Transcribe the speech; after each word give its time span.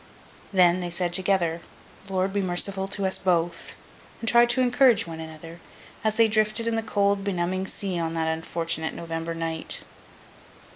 Then, 0.51 0.79
they 0.79 0.89
said 0.89 1.13
together, 1.13 1.61
'Lord 2.09 2.33
be 2.33 2.41
merciful 2.41 2.87
to 2.87 3.05
us 3.05 3.19
both!' 3.19 3.75
and 4.19 4.27
tried 4.27 4.49
to 4.49 4.61
encourage 4.61 5.05
one 5.05 5.19
another, 5.19 5.59
as 6.03 6.15
they 6.15 6.27
drifted 6.27 6.65
in 6.65 6.75
the 6.75 6.81
cold 6.81 7.23
benumbing 7.23 7.67
sea 7.67 7.99
on 7.99 8.15
that 8.15 8.27
unfortunate 8.27 8.95
November 8.95 9.35
night. 9.35 9.83